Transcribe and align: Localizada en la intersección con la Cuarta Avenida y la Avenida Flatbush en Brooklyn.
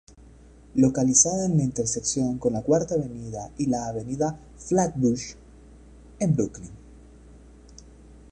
Localizada 0.73 1.45
en 1.45 1.57
la 1.57 1.63
intersección 1.63 2.39
con 2.39 2.53
la 2.53 2.63
Cuarta 2.63 2.95
Avenida 2.95 3.51
y 3.59 3.67
la 3.67 3.85
Avenida 3.85 4.35
Flatbush 4.57 5.35
en 6.17 6.35
Brooklyn. 6.35 6.71